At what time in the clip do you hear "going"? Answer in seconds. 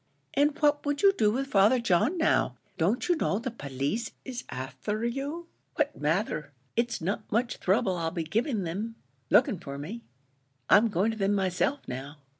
10.87-11.11